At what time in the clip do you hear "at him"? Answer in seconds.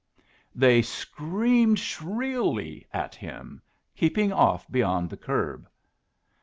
2.91-3.61